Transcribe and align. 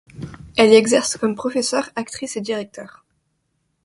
Elle 0.57 0.71
y 0.71 0.75
exerce 0.77 1.15
comme 1.15 1.35
professeur, 1.35 1.91
actrice 1.95 2.35
et 2.35 2.41
directeur. 2.41 3.05